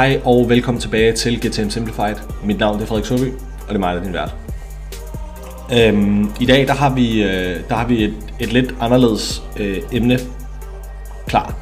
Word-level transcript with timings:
Hej 0.00 0.20
og 0.24 0.48
velkommen 0.48 0.80
tilbage 0.80 1.12
til 1.12 1.40
GTM 1.40 1.68
Simplified. 1.68 2.14
Mit 2.44 2.58
navn 2.58 2.82
er 2.82 2.86
Frederik 2.86 3.06
Søby, 3.06 3.32
og 3.62 3.68
det 3.68 3.74
er 3.74 3.78
mig, 3.78 3.94
der 3.94 4.00
er 4.00 4.04
din 4.04 4.12
vært. 4.12 4.34
Øhm, 5.72 6.30
I 6.40 6.46
dag 6.46 6.66
der 6.66 6.74
har 6.74 6.94
vi, 6.94 7.22
øh, 7.22 7.60
der 7.68 7.74
har 7.74 7.86
vi 7.86 8.04
et, 8.04 8.14
et 8.40 8.52
lidt 8.52 8.74
anderledes 8.80 9.42
øh, 9.56 9.78
emne 9.92 10.18
klar. 11.26 11.54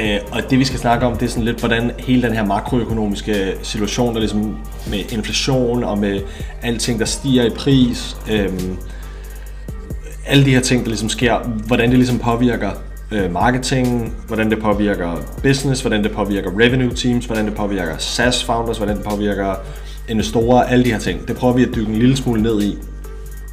Øh, 0.00 0.18
og 0.32 0.50
det 0.50 0.58
vi 0.58 0.64
skal 0.64 0.78
snakke 0.78 1.06
om, 1.06 1.16
det 1.16 1.26
er 1.26 1.30
sådan 1.30 1.44
lidt, 1.44 1.58
hvordan 1.58 1.90
hele 1.98 2.22
den 2.22 2.32
her 2.32 2.46
makroøkonomiske 2.46 3.54
situation, 3.62 4.14
der 4.14 4.20
ligesom 4.20 4.58
med 4.90 5.12
inflation 5.12 5.84
og 5.84 5.98
med 5.98 6.20
alting, 6.62 6.98
der 6.98 7.06
stiger 7.06 7.44
i 7.44 7.50
pris, 7.50 8.16
øh, 8.30 8.52
alle 10.26 10.44
de 10.44 10.50
her 10.50 10.60
ting, 10.60 10.82
der 10.82 10.88
ligesom 10.88 11.08
sker, 11.08 11.38
hvordan 11.66 11.88
det 11.88 11.98
ligesom 11.98 12.18
påvirker 12.18 12.70
øh, 13.12 13.32
marketing, 13.32 14.16
hvordan 14.26 14.50
det 14.50 14.58
påvirker 14.58 15.16
business, 15.42 15.80
hvordan 15.80 16.04
det 16.04 16.12
påvirker 16.12 16.50
revenue 16.60 16.94
teams, 16.94 17.26
hvordan 17.26 17.46
det 17.46 17.54
påvirker 17.54 17.98
SaaS 17.98 18.44
founders, 18.44 18.76
hvordan 18.76 18.96
det 18.96 19.04
påvirker 19.04 19.54
investorer, 20.08 20.62
alle 20.62 20.84
de 20.84 20.92
her 20.92 20.98
ting. 20.98 21.28
Det 21.28 21.36
prøver 21.36 21.54
vi 21.54 21.62
at 21.62 21.74
dykke 21.74 21.92
en 21.92 21.98
lille 21.98 22.16
smule 22.16 22.42
ned 22.42 22.62
i. 22.62 22.78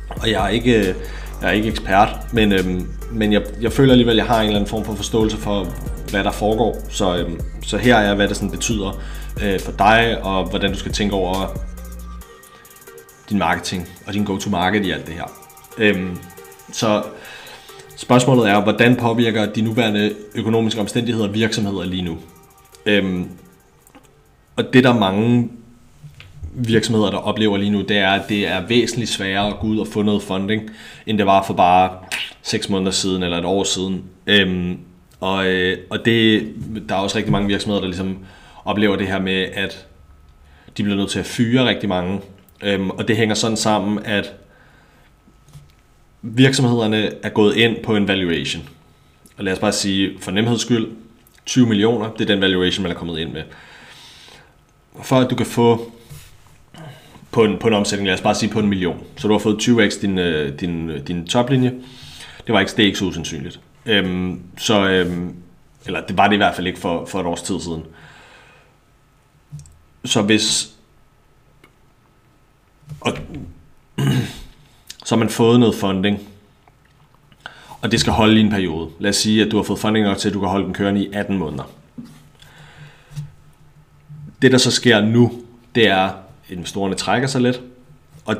Og 0.09 0.31
jeg 0.31 0.45
er 0.45 0.49
ikke, 0.49 0.79
øh, 0.79 0.95
jeg 1.41 1.49
er 1.49 1.51
ikke 1.51 1.69
ekspert, 1.69 2.09
men, 2.33 2.51
øhm, 2.51 2.87
men 3.11 3.33
jeg, 3.33 3.41
jeg 3.61 3.71
føler 3.71 3.91
alligevel, 3.91 4.19
at 4.19 4.25
jeg 4.25 4.35
har 4.35 4.39
en 4.39 4.45
eller 4.45 4.55
anden 4.55 4.69
form 4.69 4.85
for 4.85 4.93
forståelse 4.93 5.37
for, 5.37 5.67
hvad 6.09 6.23
der 6.23 6.31
foregår. 6.31 6.77
Så, 6.89 7.17
øhm, 7.17 7.39
så 7.61 7.77
her 7.77 7.95
er, 7.95 8.15
hvad 8.15 8.27
det 8.27 8.37
sådan 8.37 8.51
betyder 8.51 9.01
øh, 9.43 9.59
for 9.59 9.71
dig, 9.71 10.17
og 10.23 10.49
hvordan 10.49 10.71
du 10.71 10.77
skal 10.77 10.91
tænke 10.91 11.15
over 11.15 11.57
din 13.29 13.37
marketing 13.37 13.89
og 14.07 14.13
din 14.13 14.23
go-to-market 14.23 14.85
i 14.85 14.91
alt 14.91 15.07
det 15.07 15.13
her. 15.13 15.31
Øhm, 15.77 16.17
så 16.71 17.03
Spørgsmålet 17.97 18.49
er, 18.49 18.61
hvordan 18.61 18.95
påvirker 18.95 19.45
de 19.45 19.61
nuværende 19.61 20.15
økonomiske 20.35 20.81
omstændigheder 20.81 21.27
virksomheder 21.27 21.85
lige 21.85 22.01
nu? 22.01 22.17
Øhm, 22.85 23.29
og 24.55 24.73
det 24.73 24.83
der 24.83 24.93
mange 24.93 25.49
virksomheder, 26.53 27.11
der 27.11 27.17
oplever 27.17 27.57
lige 27.57 27.69
nu, 27.69 27.81
det 27.81 27.97
er, 27.97 28.09
at 28.09 28.29
det 28.29 28.47
er 28.47 28.67
væsentligt 28.67 29.09
sværere 29.09 29.47
at 29.47 29.59
gå 29.59 29.67
ud 29.67 29.79
og 29.79 29.87
få 29.87 30.01
noget 30.01 30.21
funding, 30.21 30.69
end 31.07 31.17
det 31.17 31.25
var 31.25 31.43
for 31.43 31.53
bare 31.53 31.91
6 32.41 32.69
måneder 32.69 32.91
siden 32.91 33.23
eller 33.23 33.37
et 33.37 33.45
år 33.45 33.63
siden. 33.63 34.03
Øhm, 34.27 34.79
og 35.19 35.47
øh, 35.47 35.77
og 35.89 36.05
det, 36.05 36.47
der 36.89 36.95
er 36.95 36.99
også 36.99 37.17
rigtig 37.17 37.31
mange 37.31 37.47
virksomheder, 37.47 37.81
der 37.81 37.87
ligesom 37.87 38.17
oplever 38.65 38.95
det 38.95 39.07
her 39.07 39.19
med, 39.19 39.45
at 39.53 39.87
de 40.77 40.83
bliver 40.83 40.97
nødt 40.97 41.09
til 41.09 41.19
at 41.19 41.25
fyre 41.25 41.67
rigtig 41.67 41.89
mange. 41.89 42.21
Øhm, 42.63 42.89
og 42.89 43.07
det 43.07 43.17
hænger 43.17 43.35
sådan 43.35 43.57
sammen, 43.57 43.99
at 44.05 44.33
virksomhederne 46.35 47.11
er 47.23 47.29
gået 47.29 47.55
ind 47.55 47.75
på 47.83 47.95
en 47.95 48.07
valuation. 48.07 48.69
Og 49.37 49.43
lad 49.43 49.53
os 49.53 49.59
bare 49.59 49.71
sige, 49.71 50.17
for 50.19 50.31
nemheds 50.31 50.61
skyld, 50.61 50.87
20 51.45 51.67
millioner, 51.67 52.11
det 52.11 52.21
er 52.21 52.25
den 52.25 52.41
valuation, 52.41 52.83
man 52.83 52.91
er 52.91 52.95
kommet 52.95 53.19
ind 53.19 53.31
med. 53.33 53.43
For 55.03 55.19
at 55.19 55.29
du 55.29 55.35
kan 55.35 55.45
få 55.45 55.91
på 57.31 57.43
en, 57.43 57.57
på 57.57 57.67
en 57.67 57.73
omsætning, 57.73 58.07
lad 58.07 58.13
os 58.13 58.21
bare 58.21 58.35
sige 58.35 58.49
på 58.51 58.59
en 58.59 58.67
million, 58.67 59.03
så 59.17 59.27
du 59.27 59.33
har 59.33 59.39
fået 59.39 59.61
20x 59.61 60.01
din, 60.01 60.17
øh, 60.17 60.59
din, 60.59 60.89
øh, 60.89 61.07
din 61.07 61.27
toplinje, 61.27 61.73
det 62.47 62.53
var 62.53 62.59
ikke, 62.59 62.71
det 62.71 62.79
er 62.79 62.85
ikke 62.85 62.99
så 62.99 63.05
usandsynligt. 63.05 63.59
Øhm, 63.85 64.41
så, 64.57 64.89
øhm, 64.89 65.35
eller 65.85 66.01
det 66.01 66.17
var 66.17 66.27
det 66.27 66.33
i 66.33 66.37
hvert 66.37 66.55
fald 66.55 66.67
ikke 66.67 66.79
for, 66.79 67.05
for 67.05 67.19
et 67.19 67.25
års 67.25 67.41
tid 67.41 67.59
siden. 67.59 67.83
Så 70.05 70.21
hvis 70.21 70.73
og 73.01 73.13
så 75.07 75.15
har 75.15 75.19
man 75.19 75.29
fået 75.29 75.59
noget 75.59 75.75
funding, 75.75 76.19
og 77.81 77.91
det 77.91 77.99
skal 77.99 78.13
holde 78.13 78.37
i 78.37 78.39
en 78.39 78.49
periode. 78.49 78.89
Lad 78.99 79.09
os 79.09 79.15
sige, 79.15 79.45
at 79.45 79.51
du 79.51 79.55
har 79.55 79.63
fået 79.63 79.79
funding 79.79 80.05
nok 80.05 80.17
til, 80.17 80.29
at 80.29 80.33
du 80.33 80.39
kan 80.39 80.49
holde 80.49 80.65
den 80.65 80.73
kørende 80.73 81.03
i 81.03 81.09
18 81.13 81.37
måneder. 81.37 81.63
Det, 84.41 84.51
der 84.51 84.57
så 84.57 84.71
sker 84.71 85.01
nu, 85.01 85.31
det 85.75 85.87
er, 85.87 85.97
at 85.97 86.13
investorerne 86.49 86.95
trækker 86.95 87.27
sig 87.27 87.41
lidt, 87.41 87.61
og 88.25 88.35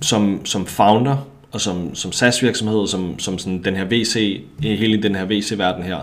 som, 0.00 0.46
som 0.46 0.66
founder 0.66 1.26
og 1.52 1.60
som, 1.60 1.94
som 1.94 2.12
SaaS-virksomhed, 2.12 2.86
som, 2.86 3.18
som 3.18 3.38
sådan 3.38 3.64
den 3.64 3.76
her 3.76 3.84
VC, 3.84 4.44
hele 4.60 5.02
den 5.02 5.14
her 5.14 5.24
VC-verden 5.24 5.82
her, 5.82 6.00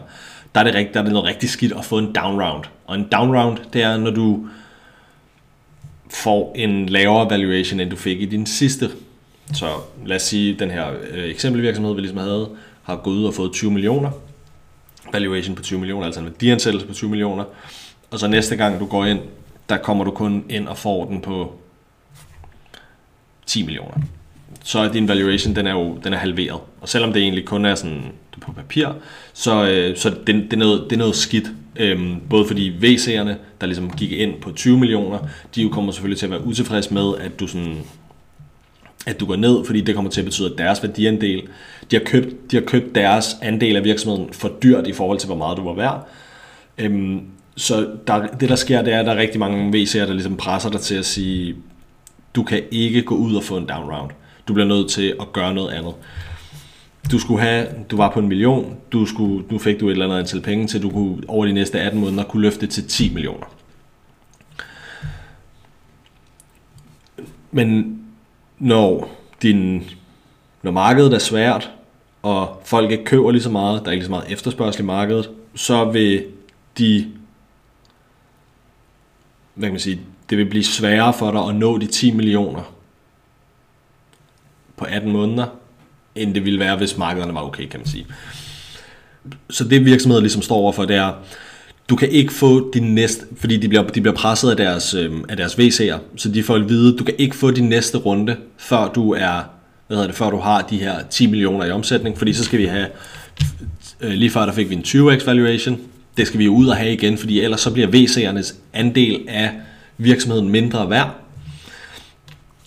der 0.56 0.60
er, 0.62 0.64
det 0.64 0.76
rigt, 0.76 0.94
der 0.94 1.00
er 1.00 1.04
det 1.04 1.14
noget 1.14 1.28
rigtig 1.28 1.50
skidt 1.50 1.72
at 1.72 1.86
få 1.86 1.98
en 1.98 2.14
down 2.14 2.42
round. 2.42 2.64
Og 2.86 2.96
en 2.96 3.08
down 3.12 3.38
round, 3.38 3.58
det 3.74 3.84
er, 3.84 3.98
når 3.98 4.12
du 4.12 4.48
får 6.10 6.54
en 6.56 6.90
lavere 6.90 7.30
valuation, 7.30 7.80
end 7.80 7.90
du 7.90 7.96
fik 7.96 8.22
i 8.22 8.26
din 8.26 8.46
sidste 8.46 8.90
så 9.54 9.68
lad 10.06 10.16
os 10.16 10.22
sige, 10.22 10.54
at 10.54 10.60
den 10.60 10.72
her 10.72 10.88
øh, 11.12 11.24
eksempelvirksomhed, 11.24 11.96
vi 11.96 12.02
ligesom 12.02 12.18
havde, 12.18 12.50
har 12.84 12.96
gået 12.96 13.16
ud 13.16 13.26
og 13.26 13.34
fået 13.34 13.52
20 13.54 13.72
millioner. 13.72 14.12
Valuation 15.14 15.56
på 15.56 15.62
20 15.64 15.80
millioner, 15.80 16.06
altså 16.06 16.20
en 16.20 16.26
værdiansættelse 16.26 16.88
på 16.88 16.94
20 16.94 17.10
millioner. 17.10 17.44
Og 18.12 18.20
så 18.20 18.28
næste 18.28 18.56
gang 18.56 18.80
du 18.80 18.86
går 18.86 19.06
ind, 19.06 19.20
der 19.70 19.78
kommer 19.78 20.04
du 20.04 20.12
kun 20.12 20.46
ind 20.50 20.68
og 20.68 20.78
får 20.78 21.06
den 21.06 21.22
på 21.22 21.56
10 23.46 23.64
millioner. 23.64 23.98
Så 24.64 24.80
er 24.80 24.92
din 24.92 25.08
valuation, 25.08 25.56
den 25.56 25.68
er 25.68 25.72
jo 25.72 25.98
den 26.04 26.14
er 26.14 26.18
halveret. 26.18 26.60
Og 26.82 26.90
selvom 26.90 27.14
det 27.14 27.22
egentlig 27.22 27.46
kun 27.46 27.66
er 27.66 27.76
sådan 27.76 28.04
på 28.42 28.52
papir, 28.52 28.88
så, 29.34 29.68
øh, 29.68 29.98
så 29.98 30.10
det, 30.10 30.28
det, 30.28 30.54
er 30.54 30.58
noget, 30.58 30.84
det 30.84 30.96
er 30.96 30.98
noget 31.00 31.16
skidt. 31.16 31.52
Øhm, 31.76 32.22
både 32.30 32.48
fordi 32.48 32.70
VC'erne, 32.70 33.34
der 33.62 33.66
ligesom 33.66 33.92
gik 33.92 34.12
ind 34.12 34.42
på 34.42 34.52
20 34.52 34.80
millioner, 34.80 35.20
de 35.56 35.62
jo 35.62 35.70
kommer 35.70 35.92
selvfølgelig 35.92 36.20
til 36.20 36.26
at 36.26 36.32
være 36.32 36.44
utilfredse 36.44 36.94
med, 36.94 37.14
at 37.20 37.40
du 37.40 37.48
sådan 37.48 37.78
at 39.06 39.20
du 39.20 39.26
går 39.26 39.36
ned, 39.36 39.66
fordi 39.66 39.82
det 39.82 39.96
kommer 39.96 40.12
til 40.12 40.22
at 40.22 40.26
betyde, 40.26 40.52
at 40.52 40.58
deres 40.58 40.84
værdiandel, 40.84 41.48
de 41.92 41.96
har 41.96 42.04
købt, 42.04 42.52
de 42.52 42.56
har 42.56 42.64
købt 42.64 42.96
deres 42.96 43.38
andel 43.42 43.76
af 43.76 43.84
virksomheden 43.84 44.34
for 44.34 44.52
dyrt 44.64 44.88
i 44.88 44.94
forhold 44.94 45.20
til, 45.20 45.28
hvor 45.28 45.38
meget 45.38 45.58
du 45.58 45.64
var 45.64 45.74
værd. 45.74 46.08
Øhm, 46.78 47.22
så 47.56 47.88
der, 48.08 48.28
det, 48.28 48.50
der 48.50 48.56
sker, 48.56 48.82
det 48.82 48.94
er, 48.94 49.00
at 49.00 49.06
der 49.06 49.12
er 49.12 49.18
rigtig 49.18 49.40
mange 49.40 49.84
VC'er, 49.84 49.98
der 49.98 50.14
ligesom 50.14 50.38
presser 50.38 50.70
dig 50.70 50.82
til 50.82 50.96
at 50.96 51.06
sige, 51.06 51.56
du 52.36 52.44
kan 52.44 52.62
ikke 52.72 53.02
gå 53.02 53.16
ud 53.16 53.36
og 53.36 53.44
få 53.44 53.58
en 53.58 53.66
down 53.66 53.94
round. 53.94 54.12
Du 54.48 54.54
bliver 54.54 54.68
nødt 54.68 54.90
til 54.90 55.16
at 55.22 55.34
gøre 55.34 55.54
noget 55.54 55.72
andet. 55.72 55.94
Du 57.12 57.20
skulle 57.20 57.42
have, 57.42 57.68
du 57.92 57.98
var 57.98 58.12
på 58.12 58.20
en 58.20 58.28
million, 58.28 58.78
du 58.92 59.06
skulle, 59.06 59.46
nu 59.52 59.58
fik 59.58 59.80
du 59.80 59.88
et 59.88 59.92
eller 59.92 60.06
andet 60.06 60.20
antal 60.20 60.42
penge 60.42 60.68
til, 60.68 60.82
du 60.82 60.90
kunne 60.90 61.24
over 61.28 61.46
de 61.46 61.54
næste 61.54 61.80
18 61.80 62.02
måneder 62.02 62.24
kunne 62.24 62.42
løfte 62.42 62.68
til 62.68 62.88
10 62.88 63.14
millioner. 63.14 63.46
Men 67.52 68.00
når, 68.64 69.12
din, 69.42 69.90
når 70.62 70.72
markedet 70.72 71.14
er 71.14 71.20
svært, 71.20 71.72
og 72.22 72.62
folk 72.66 72.92
ikke 72.92 73.06
køber 73.06 73.32
lige 73.32 73.42
så 73.42 73.50
meget, 73.50 73.82
der 73.82 73.88
er 73.88 73.92
ikke 73.92 74.02
lige 74.02 74.06
så 74.06 74.12
meget 74.12 74.32
efterspørgsel 74.32 74.82
i 74.82 74.86
markedet, 74.86 75.30
så 75.56 75.86
vil 75.86 76.26
de, 76.78 77.12
hvad 79.54 79.68
kan 79.68 79.74
man 79.74 79.80
sige, 79.80 80.00
det 80.30 80.38
vil 80.38 80.46
blive 80.46 80.64
sværere 80.64 81.14
for 81.14 81.32
dig 81.32 81.42
at 81.50 81.56
nå 81.56 81.78
de 81.78 81.88
10 81.88 82.12
millioner 82.12 82.74
på 84.78 84.86
18 84.86 85.12
måneder, 85.12 85.48
end 86.16 86.34
det 86.34 86.46
ville 86.46 86.60
være, 86.60 86.78
hvis 86.78 86.98
markederne 86.98 87.34
var 87.34 87.44
okay, 87.44 87.68
kan 87.68 87.80
man 87.80 87.88
sige. 87.88 88.06
Så 89.50 89.64
det 89.64 89.86
virksomheder 89.86 90.22
ligesom 90.22 90.42
står 90.42 90.56
overfor, 90.56 90.86
det 90.86 90.96
er, 90.96 91.14
du 91.94 91.98
kan 91.98 92.10
ikke 92.10 92.34
få 92.34 92.72
din 92.74 92.96
næste, 92.96 93.26
fordi 93.38 93.58
de 93.58 93.68
bliver, 93.68 93.84
de 93.84 94.02
bliver 94.02 94.16
presset 94.16 94.50
af 94.50 94.58
deres, 94.58 94.94
øh, 94.94 95.12
af 95.30 95.38
deres 95.38 95.54
VC'er, 95.54 95.98
så 96.16 96.30
de 96.30 96.44
får 96.44 96.56
at 96.56 96.70
vide, 96.70 96.98
du 96.98 97.04
kan 97.04 97.16
ikke 97.18 97.36
få 97.36 97.52
din 97.52 97.70
næste 97.70 97.98
runde, 97.98 98.36
før 98.58 98.92
du 98.96 99.14
er, 99.14 99.42
hvad 99.88 99.98
hedder 99.98 100.08
det, 100.08 100.16
før 100.16 100.30
du 100.30 100.38
har 100.38 100.62
de 100.62 100.78
her 100.78 100.96
10 101.10 101.28
millioner 101.28 101.66
i 101.66 101.72
omsætning, 101.72 102.18
fordi 102.18 102.34
så 102.34 102.44
skal 102.44 102.60
vi 102.60 102.66
have, 102.66 102.88
øh, 104.02 104.12
lige 104.12 104.30
før 104.30 104.46
der 104.46 104.54
fik 104.54 104.70
vi 104.70 104.76
en 104.76 104.82
20x 104.82 105.26
valuation, 105.26 105.80
det 106.18 106.28
skal 106.28 106.40
vi 106.40 106.46
jo 106.46 106.54
ud 106.54 106.68
og 106.68 106.76
have 106.76 106.94
igen, 106.94 107.18
fordi 107.18 107.42
ellers 107.42 107.62
så 107.62 107.72
bliver 107.72 107.88
VC'ernes 107.88 108.56
andel 108.74 109.22
af 109.28 109.52
virksomheden 109.98 110.50
mindre 110.50 110.90
værd. 110.90 111.16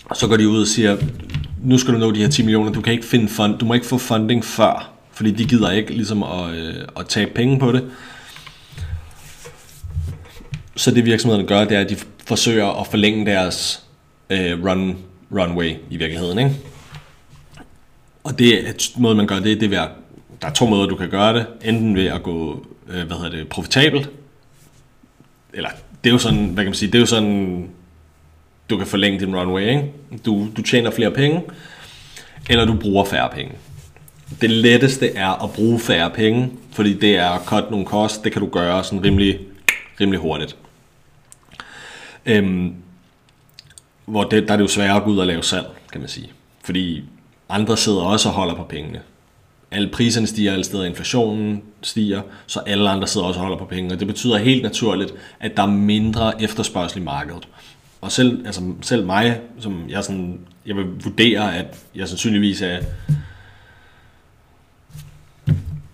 Og 0.05 0.17
så 0.17 0.26
går 0.29 0.37
de 0.37 0.49
ud 0.49 0.61
og 0.61 0.67
siger, 0.67 0.96
nu 1.64 1.79
skal 1.79 1.94
du 1.94 1.99
nå 1.99 2.11
de 2.11 2.20
her 2.20 2.29
10 2.29 2.43
millioner, 2.43 2.72
du 2.72 2.81
kan 2.81 2.93
ikke 2.93 3.06
finde 3.06 3.29
fund, 3.29 3.58
du 3.58 3.64
må 3.64 3.75
ikke 3.75 3.87
få 3.87 3.99
funding 3.99 4.44
før, 4.44 4.90
fordi 5.12 5.31
de 5.31 5.44
gider 5.44 5.70
ikke 5.70 5.93
ligesom 5.93 6.22
at, 6.22 6.55
øh, 6.55 6.75
at 6.96 7.06
tabe 7.06 7.31
penge 7.34 7.58
på 7.58 7.72
det. 7.72 7.84
Så 10.76 10.90
det 10.90 11.05
virksomhederne 11.05 11.49
gør, 11.49 11.64
det 11.64 11.76
er, 11.76 11.81
at 11.81 11.90
de 11.90 11.96
forsøger 12.26 12.81
at 12.81 12.87
forlænge 12.87 13.26
deres 13.26 13.87
øh, 14.31 14.64
run, 14.64 14.99
runway 15.32 15.75
i 15.90 15.96
virkeligheden. 15.96 16.38
Ikke? 16.38 16.50
Og 18.25 18.38
det 18.38 18.69
er 18.69 18.73
måde, 18.96 19.14
man 19.14 19.26
gør 19.26 19.38
det, 19.38 19.61
det 19.61 19.62
er 19.62 19.69
ved 19.69 19.78
at, 19.78 19.88
der 20.43 20.49
er 20.49 20.52
to 20.52 20.67
måder, 20.67 20.87
du 20.87 20.96
kan 20.96 21.11
gøre 21.11 21.34
det. 21.34 21.46
Enten 21.64 21.96
ved 21.96 22.06
at 22.06 22.23
gå, 22.23 22.67
øh, 22.88 23.06
hvad 23.06 23.17
hedder 23.17 23.31
det, 23.31 23.49
profitabelt. 23.49 24.11
Eller 25.52 25.69
det 26.05 26.11
er 26.11 26.14
jo 26.14 26.19
sådan, 26.19 26.46
hvad 26.46 26.64
kan 26.64 26.70
man 26.70 26.75
sige, 26.75 26.93
det 26.93 26.99
er 26.99 27.00
jo 27.00 27.06
sådan, 27.06 27.69
du 28.70 28.76
kan 28.76 28.87
forlænge 28.87 29.20
din 29.20 29.37
runway. 29.37 29.69
Ikke? 29.69 29.93
Du, 30.26 30.49
du 30.56 30.62
tjener 30.62 30.90
flere 30.90 31.11
penge, 31.11 31.43
eller 32.50 32.64
du 32.64 32.75
bruger 32.75 33.05
færre 33.05 33.29
penge. 33.32 33.52
Det 34.40 34.50
letteste 34.50 35.14
er 35.14 35.44
at 35.44 35.50
bruge 35.50 35.81
færre 35.81 36.11
penge, 36.11 36.50
fordi 36.72 36.94
det 36.99 37.17
er 37.17 37.31
at 37.31 37.40
cut 37.44 37.70
nogle 37.70 37.87
kost, 37.87 38.25
det 38.25 38.32
kan 38.32 38.43
du 38.43 38.49
gøre 38.49 38.84
sådan 38.84 39.05
rimelig, 39.05 39.38
rimelig 40.00 40.20
hurtigt. 40.20 40.56
Øhm, 42.26 42.75
hvor 44.06 44.25
det, 44.25 44.49
der 44.49 44.52
er 44.52 44.56
det 44.56 44.62
jo 44.62 44.69
sværere 44.69 44.96
at 44.96 45.05
gå 45.05 45.11
ud 45.11 45.19
og 45.19 45.26
lave 45.26 45.43
salg, 45.43 45.67
kan 45.93 46.00
man 46.00 46.08
sige. 46.08 46.31
Fordi 46.64 47.05
andre 47.49 47.76
sidder 47.76 48.00
også 48.00 48.28
og 48.28 48.34
holder 48.34 48.55
på 48.55 48.64
pengene. 48.64 49.00
alle 49.70 49.88
priserne 49.93 50.26
stiger 50.26 50.52
alle 50.52 50.64
steder, 50.64 50.84
inflationen 50.84 51.62
stiger, 51.82 52.23
så 52.46 52.61
alle 52.61 52.90
andre 52.90 53.06
sidder 53.06 53.26
også 53.26 53.40
og 53.40 53.46
holder 53.46 53.58
på 53.58 53.64
pengene. 53.64 53.94
og 53.94 54.00
det 54.00 54.06
betyder 54.06 54.38
helt 54.38 54.62
naturligt, 54.62 55.14
at 55.40 55.56
der 55.56 55.62
er 55.62 55.67
mindre 55.67 56.43
efterspørgsel 56.43 57.00
i 57.00 57.05
markedet. 57.05 57.49
Og 58.00 58.12
selv, 58.12 58.46
altså 58.46 58.72
selv 58.82 59.06
mig, 59.06 59.40
som 59.58 59.84
jeg, 59.88 60.05
sådan, 60.05 60.40
jeg 60.67 60.76
vil 60.76 60.87
vurdere, 61.05 61.56
at 61.56 61.76
jeg 61.94 62.08
sandsynligvis 62.08 62.62
er 62.62 62.79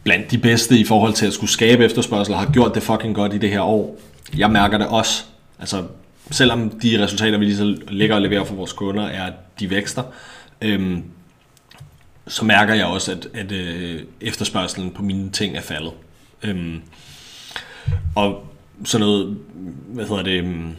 blandt 0.02 0.31
de 0.31 0.38
bedste 0.38 0.78
i 0.78 0.85
forhold 0.85 1.12
til 1.12 1.26
at 1.26 1.32
skulle 1.32 1.50
skabe 1.50 1.85
efterspørgsel, 1.85 2.35
og 2.35 2.40
har 2.40 2.52
gjort 2.52 2.75
det 2.75 2.82
fucking 2.82 3.14
godt 3.14 3.35
i 3.35 3.38
det 3.38 3.50
her 3.50 3.61
år. 3.61 3.99
Jeg 4.37 4.50
mærker 4.50 4.78
det 4.78 4.87
også. 4.87 5.25
Altså, 5.58 5.82
selvom 6.31 6.71
de 6.71 7.05
resultater, 7.05 7.39
vi 7.39 7.45
lige 7.45 7.57
så 7.57 7.77
ligger 7.89 8.15
og 8.15 8.23
leverer 8.23 8.45
for 8.45 8.55
vores 8.55 8.73
kunder, 8.73 9.05
er, 9.05 9.27
at 9.27 9.33
de 9.61 9.71
vækster, 9.71 10.03
øhm, 10.63 11.05
så 12.29 12.45
mærker 12.45 12.75
jeg 12.75 12.87
også, 12.87 13.13
at, 13.13 13.29
at 13.35 13.53
øh, 13.53 14.01
efterspørgselen 14.21 14.91
på 14.91 15.03
mine 15.03 15.31
ting 15.31 15.57
er 15.57 15.61
faldet. 15.61 15.93
Øhm, 16.43 16.81
og 18.15 18.47
sådan 18.85 19.07
noget, 19.07 19.37
hvad 19.87 20.07
hedder 20.07 20.23
det, 20.23 20.39
øhm, 20.39 20.73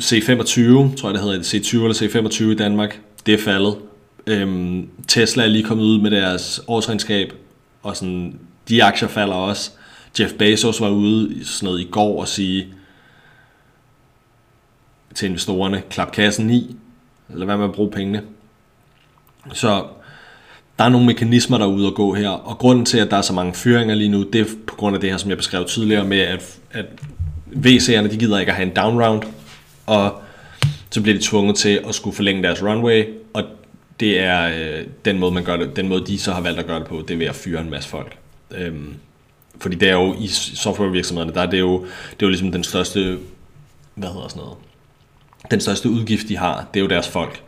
C25, 0.00 0.96
tror 0.96 1.08
jeg 1.08 1.14
det 1.14 1.22
hedder, 1.22 1.40
C20 1.40 1.76
eller 1.76 2.28
C25 2.30 2.44
i 2.44 2.54
Danmark, 2.54 3.00
det 3.26 3.34
er 3.34 3.38
faldet. 3.38 3.76
Øhm, 4.26 4.88
Tesla 5.08 5.42
er 5.42 5.48
lige 5.48 5.64
kommet 5.64 5.84
ud 5.84 6.00
med 6.00 6.10
deres 6.10 6.60
årsregnskab, 6.68 7.32
og 7.82 7.96
sådan, 7.96 8.38
de 8.68 8.84
aktier 8.84 9.08
falder 9.08 9.34
også. 9.34 9.70
Jeff 10.20 10.32
Bezos 10.32 10.80
var 10.80 10.88
ude 10.88 11.44
sådan 11.44 11.66
noget 11.66 11.80
i 11.80 11.88
går 11.90 12.20
og 12.20 12.28
sige 12.28 12.66
til 15.14 15.28
investorerne, 15.28 15.82
klap 15.90 16.12
kassen 16.12 16.50
i, 16.50 16.76
eller 17.32 17.44
hvad 17.44 17.56
med 17.56 17.64
at 17.64 17.72
bruge 17.72 17.90
pengene. 17.90 18.22
Så 19.52 19.84
der 20.78 20.84
er 20.84 20.88
nogle 20.88 21.06
mekanismer, 21.06 21.58
der 21.58 21.64
er 21.64 21.70
ude 21.70 21.86
at 21.86 21.94
gå 21.94 22.14
her, 22.14 22.28
og 22.28 22.58
grunden 22.58 22.84
til, 22.84 22.98
at 22.98 23.10
der 23.10 23.16
er 23.16 23.22
så 23.22 23.32
mange 23.32 23.54
fyringer 23.54 23.94
lige 23.94 24.08
nu, 24.08 24.22
det 24.22 24.40
er 24.40 24.44
på 24.66 24.74
grund 24.74 24.96
af 24.96 25.00
det 25.00 25.10
her, 25.10 25.16
som 25.16 25.30
jeg 25.30 25.38
beskrev 25.38 25.64
tidligere, 25.64 26.04
med 26.04 26.18
at, 26.20 26.58
at 26.70 26.86
VC'erne, 27.52 28.10
de 28.10 28.16
gider 28.16 28.38
ikke 28.38 28.52
at 28.52 28.56
have 28.56 28.68
en 28.68 28.76
down 28.76 29.02
round, 29.02 29.22
og 29.86 30.22
så 30.90 31.02
bliver 31.02 31.18
de 31.18 31.24
tvunget 31.24 31.56
til 31.56 31.80
at 31.88 31.94
skulle 31.94 32.16
forlænge 32.16 32.42
deres 32.42 32.62
runway, 32.62 33.04
og 33.34 33.44
det 34.00 34.20
er 34.20 34.48
øh, 34.48 34.86
den 35.04 35.18
måde, 35.18 35.32
man 35.32 35.44
gør 35.44 35.56
det, 35.56 35.76
den 35.76 35.88
måde, 35.88 36.06
de 36.06 36.18
så 36.18 36.32
har 36.32 36.40
valgt 36.40 36.60
at 36.60 36.66
gøre 36.66 36.78
det 36.78 36.86
på, 36.86 37.04
det 37.08 37.14
er 37.14 37.18
ved 37.18 37.26
at 37.26 37.34
fyre 37.34 37.60
en 37.60 37.70
masse 37.70 37.88
folk. 37.88 38.16
Øhm, 38.50 38.94
fordi 39.60 39.76
det 39.76 39.88
er 39.88 39.92
jo 39.92 40.14
i 40.20 40.26
softwarevirksomhederne, 40.26 41.34
der 41.34 41.42
er 41.42 41.50
det 41.50 41.60
jo, 41.60 41.80
det 42.10 42.22
er 42.22 42.26
jo 42.26 42.28
ligesom 42.28 42.52
den 42.52 42.64
største, 42.64 43.18
hvad 43.94 44.08
hedder 44.08 44.28
sådan 44.28 44.42
noget, 44.42 44.58
den 45.50 45.60
største 45.60 45.90
udgift, 45.90 46.28
de 46.28 46.36
har, 46.36 46.66
det 46.74 46.80
er 46.80 46.84
jo 46.84 46.88
deres 46.88 47.08
folk. 47.08 47.42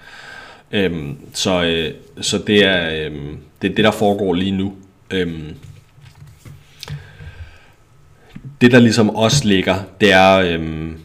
Øhm, 0.73 1.17
så, 1.33 1.63
øh, 1.63 1.95
så 2.21 2.39
det 2.39 2.65
er 2.65 3.07
øhm, 3.07 3.39
det, 3.63 3.71
er 3.71 3.75
det, 3.75 3.85
der 3.85 3.91
foregår 3.91 4.35
lige 4.35 4.51
nu. 4.51 4.73
Øhm, 5.11 5.55
det, 8.61 8.73
der 8.73 8.79
ligesom 8.79 9.11
også 9.11 9.49
ligger, 9.49 9.83
det 10.01 10.13
er, 10.13 10.37
øhm, 10.37 10.99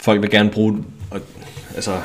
folk 0.00 0.22
vil 0.22 0.30
gerne 0.30 0.50
bruge, 0.50 0.84
og, 1.10 1.20
altså, 1.74 2.00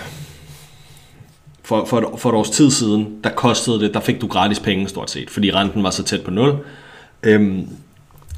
for, 1.64 1.86
for, 1.86 2.00
et, 2.00 2.20
for 2.20 2.30
et 2.30 2.36
års 2.36 2.50
tid 2.50 2.72
siden, 2.72 3.20
der 3.24 3.30
kostede 3.30 3.80
det, 3.80 3.94
der 3.94 4.00
fik 4.00 4.22
du 4.22 4.28
gratis 4.28 4.60
penge 4.60 4.88
stort 4.88 5.12
set, 5.12 5.30
fordi 5.30 5.52
renten 5.52 5.84
var 5.84 5.90
så 5.90 6.04
tæt 6.04 6.22
på 6.22 6.32
nul. 6.32 6.56
Øhm, 7.24 7.68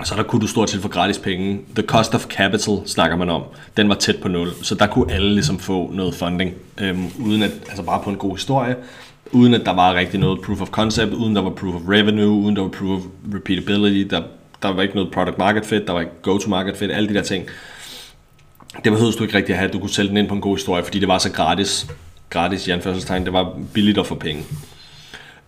så 0.04 0.16
der 0.16 0.24
kunne 0.24 0.42
du 0.42 0.48
stort 0.48 0.70
set 0.70 0.82
få 0.82 0.88
gratis 0.88 1.18
penge. 1.18 1.60
The 1.76 1.84
cost 1.88 2.16
of 2.16 2.26
capital 2.26 2.78
snakker 2.86 3.18
man 3.18 3.30
om. 3.30 3.44
Den 3.78 3.90
var 3.90 3.96
tæt 3.96 4.16
på 4.22 4.28
nul. 4.28 4.50
Så 4.62 4.76
der 4.76 4.88
kunne 4.88 5.14
alle 5.14 5.34
ligesom 5.34 5.60
få 5.60 5.92
noget 5.94 6.16
funding. 6.16 6.54
Øhm, 6.82 7.08
uden 7.20 7.44
at, 7.44 7.52
altså 7.68 7.84
bare 7.84 8.02
på 8.04 8.10
en 8.10 8.16
god 8.16 8.36
historie. 8.36 8.76
Uden 9.32 9.54
at 9.54 9.62
der 9.66 9.74
var 9.74 9.94
rigtig 9.94 10.20
noget 10.20 10.42
proof 10.42 10.62
of 10.62 10.70
concept. 10.70 11.14
Uden 11.14 11.36
der 11.36 11.42
var 11.42 11.50
proof 11.50 11.76
of 11.76 11.82
revenue. 11.90 12.30
Uden 12.30 12.56
der 12.56 12.62
var 12.62 12.70
proof 12.70 13.00
of 13.00 13.04
repeatability. 13.34 14.10
Der, 14.10 14.22
der 14.62 14.74
var 14.74 14.82
ikke 14.82 14.96
noget 14.96 15.12
product 15.12 15.38
market 15.38 15.66
fit. 15.66 15.88
Der 15.88 15.94
var 15.94 16.00
ikke 16.00 16.22
go 16.22 16.38
to 16.38 16.50
market 16.50 16.78
fit. 16.78 16.92
Alle 16.92 17.10
de 17.10 17.14
der 17.14 17.22
ting. 17.22 17.46
Det 18.84 18.92
behøvede 18.92 19.18
du 19.18 19.24
ikke 19.24 19.38
rigtig 19.38 19.54
at 19.54 19.60
have. 19.60 19.72
Du 19.72 19.80
kunne 19.80 19.90
sælge 19.90 20.10
den 20.10 20.18
ind 20.18 20.28
på 20.28 20.36
en 20.36 20.42
god 20.42 20.58
historie, 20.58 20.84
fordi 20.84 21.00
det 21.00 21.08
var 21.08 21.18
så 21.18 21.32
gratis. 21.32 21.88
Gratis 22.30 22.68
i 22.68 22.72
anførselstegn. 22.72 23.26
Det 23.26 23.34
var 23.34 23.58
billigt 23.74 23.98
at 23.98 24.08
få 24.08 24.16
penge. 24.16 24.44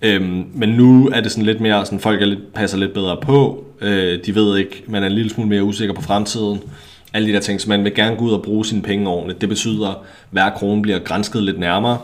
Øhm, 0.01 0.47
men 0.53 0.69
nu 0.69 1.09
er 1.13 1.21
det 1.21 1.31
sådan 1.31 1.45
lidt 1.45 1.61
mere, 1.61 1.85
sådan 1.85 1.99
folk 1.99 2.21
er 2.21 2.25
lidt, 2.25 2.53
passer 2.53 2.77
lidt 2.77 2.93
bedre 2.93 3.17
på. 3.21 3.65
Øh, 3.81 4.19
de 4.25 4.35
ved 4.35 4.57
ikke, 4.57 4.83
man 4.87 5.03
er 5.03 5.07
en 5.07 5.13
lille 5.13 5.31
smule 5.31 5.49
mere 5.49 5.63
usikker 5.63 5.95
på 5.95 6.01
fremtiden. 6.01 6.59
Alle 7.13 7.27
de 7.27 7.33
der 7.33 7.39
ting, 7.39 7.61
så 7.61 7.69
man 7.69 7.83
vil 7.83 7.95
gerne 7.95 8.15
gå 8.15 8.25
ud 8.25 8.31
og 8.31 8.43
bruge 8.43 8.65
sine 8.65 8.81
penge 8.81 9.09
ordentligt. 9.09 9.41
Det 9.41 9.49
betyder, 9.49 9.89
at 9.89 9.97
hver 10.29 10.49
krone 10.49 10.81
bliver 10.81 10.99
grænsket 10.99 11.43
lidt 11.43 11.59
nærmere. 11.59 11.97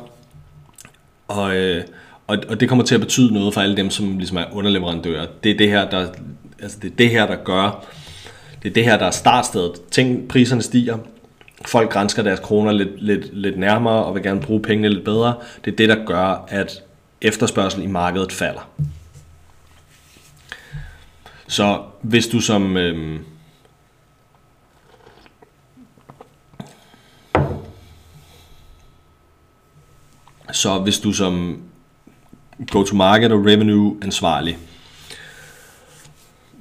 Og, 1.27 1.55
øh, 1.55 1.83
og, 2.27 2.37
og 2.49 2.59
det 2.59 2.69
kommer 2.69 2.85
til 2.85 2.95
at 2.95 3.01
betyde 3.01 3.33
noget 3.33 3.53
for 3.53 3.61
alle 3.61 3.77
dem, 3.77 3.89
som 3.89 4.17
ligesom 4.17 4.37
er 4.37 4.45
underleverandører. 4.51 5.25
Det 5.43 5.51
er 5.51 5.57
det 5.57 5.69
her, 5.69 5.89
der, 5.89 6.07
altså 6.61 6.77
det 6.81 6.91
er 6.91 6.95
det 6.95 7.09
her, 7.09 7.27
der 7.27 7.35
gør, 7.35 7.85
det 8.63 8.69
er 8.69 8.73
det 8.73 8.83
her, 8.83 8.97
der 8.97 9.05
er 9.05 9.11
startstedet. 9.11 9.71
Ting, 9.91 10.27
priserne 10.27 10.61
stiger, 10.61 10.97
folk 11.65 11.89
grænsker 11.89 12.23
deres 12.23 12.39
kroner 12.39 12.71
lidt, 12.71 13.03
lidt, 13.03 13.37
lidt 13.37 13.59
nærmere 13.59 14.03
og 14.03 14.15
vil 14.15 14.23
gerne 14.23 14.41
bruge 14.41 14.61
pengene 14.61 14.89
lidt 14.89 15.03
bedre. 15.03 15.33
Det 15.65 15.71
er 15.71 15.75
det, 15.75 15.89
der 15.89 16.05
gør, 16.05 16.45
at 16.47 16.83
efterspørgsel 17.21 17.83
i 17.83 17.87
markedet 17.87 18.31
falder. 18.31 18.69
Så 21.47 21.83
hvis 22.01 22.27
du 22.27 22.39
som 22.39 22.77
øh, 22.77 23.19
så 30.51 30.79
hvis 30.79 30.99
du 30.99 31.13
som 31.13 31.63
go-to-market 32.71 33.31
og 33.31 33.45
revenue 33.45 33.97
ansvarlig 34.01 34.57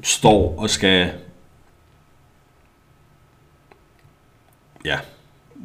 står 0.02 0.58
og 0.58 0.70
skal 0.70 1.12
ja, 4.84 4.98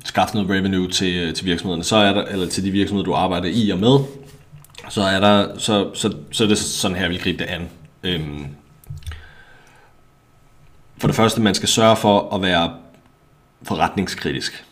skaffe 0.05 0.35
noget 0.35 0.49
revenue 0.49 0.91
til, 0.91 1.15
øh, 1.15 1.33
til 1.33 1.45
virksomhederne, 1.45 1.83
så 1.83 1.95
er 1.95 2.13
der, 2.13 2.25
eller 2.25 2.49
til 2.49 2.63
de 2.63 2.71
virksomheder, 2.71 3.05
du 3.05 3.13
arbejder 3.13 3.49
i 3.53 3.69
og 3.69 3.79
med, 3.79 3.99
så 4.89 5.01
er 5.01 5.19
der, 5.19 5.57
så, 5.57 5.91
så, 5.93 6.17
så 6.31 6.43
er 6.43 6.47
det 6.47 6.57
sådan 6.57 6.97
her, 6.97 7.07
vi 7.07 7.13
vil 7.13 7.23
gribe 7.23 7.37
det 7.37 7.45
an. 7.45 7.69
Øhm, 8.03 8.47
for 10.97 11.07
det 11.07 11.15
første, 11.15 11.41
man 11.41 11.55
skal 11.55 11.69
sørge 11.69 11.95
for 11.95 12.35
at 12.35 12.41
være 12.41 12.75
forretningskritisk. 13.63 14.65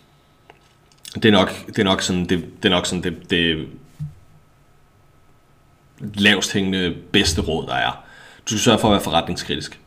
Det 1.16 1.26
er 1.26 1.32
nok, 1.32 1.66
det 1.68 1.80
er 1.80 1.84
nok 1.84 2.02
sådan, 2.02 2.26
det, 2.26 2.64
det, 2.64 2.66
er 2.66 2.76
nok 2.76 2.86
sådan 2.86 3.04
det, 3.04 3.30
det 3.30 3.68
lavst 6.00 6.54
hængende 6.54 6.96
bedste 7.12 7.42
råd, 7.42 7.68
der 7.68 7.74
er. 7.74 8.04
Du 8.46 8.48
skal 8.48 8.60
sørge 8.60 8.80
for 8.80 8.88
at 8.88 8.92
være 8.92 9.02
forretningskritisk. 9.02 9.80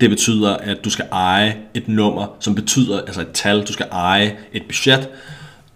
Det 0.00 0.10
betyder, 0.10 0.56
at 0.56 0.84
du 0.84 0.90
skal 0.90 1.08
eje 1.12 1.56
et 1.74 1.88
nummer, 1.88 2.36
som 2.40 2.54
betyder, 2.54 3.00
altså 3.00 3.20
et 3.20 3.32
tal, 3.34 3.66
du 3.66 3.72
skal 3.72 3.86
eje 3.92 4.36
et 4.52 4.62
budget, 4.66 5.08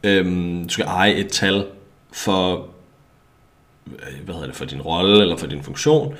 øhm, 0.02 0.64
du 0.68 0.72
skal 0.72 0.84
eje 0.84 1.12
et 1.12 1.28
tal 1.28 1.66
for 2.12 2.68
Øh, 3.92 4.24
hvad 4.24 4.34
hedder 4.34 4.46
det, 4.46 4.56
for 4.56 4.64
din 4.64 4.80
rolle 4.80 5.20
eller 5.20 5.36
for 5.36 5.46
din 5.46 5.62
funktion, 5.62 6.14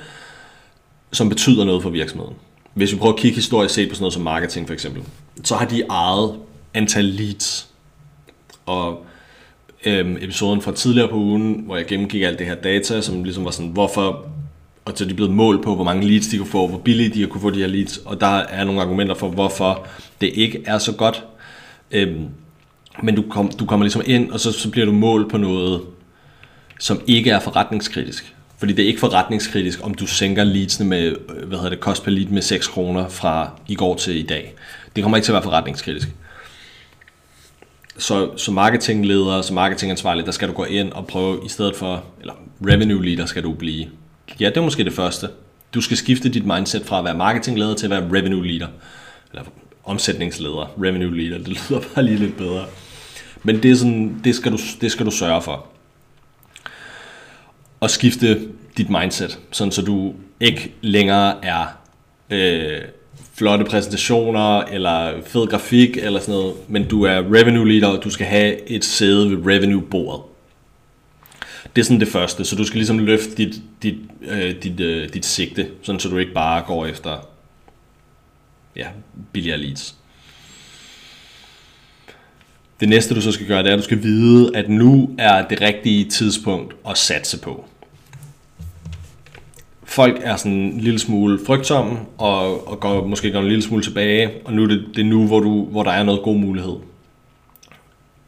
som 1.11 1.29
betyder 1.29 1.65
noget 1.65 1.83
for 1.83 1.89
virksomheden. 1.89 2.35
Hvis 2.73 2.93
vi 2.93 2.97
prøver 2.97 3.13
at 3.13 3.19
kigge 3.19 3.35
historisk 3.35 3.73
set 3.73 3.89
på 3.89 3.95
sådan 3.95 4.03
noget 4.03 4.13
som 4.13 4.23
marketing 4.23 4.67
for 4.67 4.73
eksempel, 4.73 5.03
så 5.43 5.55
har 5.55 5.65
de 5.65 5.81
ejet 5.81 6.35
antal 6.73 7.05
leads. 7.05 7.69
Og 8.65 9.05
øhm, 9.85 10.17
episoden 10.21 10.61
fra 10.61 10.71
tidligere 10.71 11.07
på 11.07 11.15
ugen, 11.15 11.63
hvor 11.65 11.75
jeg 11.75 11.85
gennemgik 11.85 12.21
alt 12.21 12.39
det 12.39 12.47
her 12.47 12.55
data, 12.55 13.01
som 13.01 13.23
ligesom 13.23 13.45
var 13.45 13.51
sådan, 13.51 13.71
hvorfor, 13.71 14.25
og 14.85 14.93
så 14.95 15.03
er 15.03 15.07
de 15.07 15.13
blevet 15.13 15.33
målt 15.33 15.63
på, 15.63 15.75
hvor 15.75 15.83
mange 15.83 16.07
leads 16.07 16.27
de 16.27 16.37
kunne 16.37 16.47
få, 16.47 16.67
hvor 16.67 16.77
billigt 16.77 17.13
de 17.13 17.27
kunne 17.27 17.41
få 17.41 17.49
de 17.49 17.59
her 17.59 17.67
leads, 17.67 17.97
og 17.97 18.21
der 18.21 18.37
er 18.37 18.63
nogle 18.63 18.81
argumenter 18.81 19.15
for, 19.15 19.29
hvorfor 19.29 19.87
det 20.21 20.31
ikke 20.33 20.63
er 20.65 20.77
så 20.77 20.91
godt. 20.91 21.23
Øhm, 21.91 22.25
men 23.03 23.15
du, 23.15 23.23
kom, 23.29 23.51
du 23.59 23.65
kommer 23.65 23.83
ligesom 23.83 24.01
ind, 24.05 24.31
og 24.31 24.39
så, 24.39 24.51
så 24.51 24.71
bliver 24.71 24.85
du 24.85 24.91
målt 24.91 25.29
på 25.29 25.37
noget, 25.37 25.81
som 26.79 27.01
ikke 27.07 27.31
er 27.31 27.39
forretningskritisk. 27.39 28.33
Fordi 28.57 28.73
det 28.73 28.83
er 28.83 28.87
ikke 28.87 28.99
forretningskritisk, 28.99 29.79
om 29.83 29.93
du 29.93 30.07
sænker 30.07 30.43
leadsene 30.43 30.89
med, 30.89 31.15
øh, 31.29 31.47
hvad 31.47 31.57
hedder 31.57 31.69
det, 31.69 31.79
kost 31.79 32.03
per 32.03 32.11
lead 32.11 32.27
med 32.27 32.41
6 32.41 32.67
kroner 32.67 33.09
fra 33.09 33.51
i 33.67 33.75
går 33.75 33.95
til 33.95 34.15
i 34.15 34.23
dag. 34.23 34.53
Det 34.95 35.03
kommer 35.03 35.17
ikke 35.17 35.25
til 35.25 35.31
at 35.31 35.33
være 35.33 35.43
forretningskritisk. 35.43 36.07
Så 37.97 38.37
som 38.37 38.53
marketingleder, 38.53 39.41
som 39.41 39.53
marketingansvarlig, 39.53 40.25
der 40.25 40.31
skal 40.31 40.47
du 40.47 40.53
gå 40.53 40.63
ind 40.63 40.91
og 40.91 41.07
prøve 41.07 41.39
i 41.45 41.49
stedet 41.49 41.75
for, 41.75 42.03
eller 42.19 42.33
revenue 42.61 43.05
leader 43.05 43.25
skal 43.25 43.43
du 43.43 43.53
blive. 43.53 43.87
Ja, 44.39 44.45
det 44.45 44.57
er 44.57 44.61
måske 44.61 44.83
det 44.83 44.93
første. 44.93 45.27
Du 45.73 45.81
skal 45.81 45.97
skifte 45.97 46.29
dit 46.29 46.45
mindset 46.45 46.85
fra 46.85 46.99
at 46.99 47.05
være 47.05 47.17
marketingleder 47.17 47.75
til 47.75 47.85
at 47.85 47.89
være 47.89 48.19
revenue 48.19 48.47
leader. 48.47 48.67
Eller 49.31 49.45
omsætningsleder, 49.83 50.71
revenue 50.83 51.17
leader, 51.17 51.37
det 51.37 51.47
lyder 51.47 51.81
bare 51.95 52.05
lige 52.05 52.17
lidt 52.17 52.37
bedre. 52.37 52.65
Men 53.43 53.63
det, 53.63 53.71
er 53.71 53.75
sådan, 53.75 54.21
det, 54.23 54.35
skal 54.35 54.51
du, 54.51 54.57
det 54.81 54.91
skal 54.91 55.05
du 55.05 55.11
sørge 55.11 55.41
for 55.41 55.65
at 57.81 57.91
skifte 57.91 58.47
dit 58.77 58.89
mindset, 58.89 59.39
sådan 59.51 59.71
så 59.71 59.81
du 59.81 60.13
ikke 60.39 60.73
længere 60.81 61.45
er 61.45 61.65
øh, 62.29 62.81
flotte 63.33 63.65
præsentationer 63.65 64.61
eller 64.61 65.21
fed 65.25 65.47
grafik 65.47 65.97
eller 65.97 66.19
sådan 66.19 66.33
noget, 66.33 66.55
men 66.67 66.87
du 66.87 67.03
er 67.03 67.17
revenue 67.17 67.67
leader, 67.67 67.97
og 67.97 68.03
du 68.03 68.09
skal 68.09 68.25
have 68.27 68.69
et 68.69 68.85
sæde 68.85 69.31
ved 69.31 69.53
revenue-bordet. 69.53 70.21
Det 71.75 71.81
er 71.81 71.85
sådan 71.85 71.99
det 71.99 72.07
første, 72.07 72.45
så 72.45 72.55
du 72.55 72.63
skal 72.63 72.77
ligesom 72.77 72.99
løfte 72.99 73.35
dit, 73.35 73.61
dit, 73.83 73.95
øh, 74.21 74.63
dit, 74.63 74.79
øh, 74.79 75.13
dit 75.13 75.25
sigte, 75.25 75.67
sådan 75.81 75.99
så 75.99 76.09
du 76.09 76.17
ikke 76.17 76.33
bare 76.33 76.63
går 76.67 76.85
efter 76.85 77.27
ja, 78.75 78.87
billigere 79.33 79.57
leads. 79.57 79.98
Det 82.79 82.89
næste 82.89 83.15
du 83.15 83.21
så 83.21 83.31
skal 83.31 83.47
gøre, 83.47 83.63
det 83.63 83.69
er, 83.69 83.73
at 83.73 83.79
du 83.79 83.83
skal 83.83 84.03
vide, 84.03 84.51
at 84.55 84.69
nu 84.69 85.15
er 85.17 85.47
det 85.47 85.61
rigtige 85.61 86.05
tidspunkt 86.05 86.75
at 86.89 86.97
satse 86.97 87.39
på. 87.39 87.65
Folk 89.83 90.19
er 90.23 90.35
sådan 90.35 90.57
en 90.57 90.79
lille 90.79 90.99
smule 90.99 91.39
frygtsomme, 91.45 91.99
og, 92.17 92.67
og 92.67 92.79
går, 92.79 93.07
måske 93.07 93.31
går 93.31 93.39
en 93.39 93.47
lille 93.47 93.61
smule 93.61 93.83
tilbage, 93.83 94.31
og 94.45 94.53
nu 94.53 94.63
er 94.63 94.67
det, 94.67 94.85
det 94.95 95.01
er 95.01 95.05
nu, 95.05 95.27
hvor, 95.27 95.39
du, 95.39 95.65
hvor 95.65 95.83
der 95.83 95.91
er 95.91 96.03
noget 96.03 96.21
god 96.23 96.37
mulighed. 96.37 96.75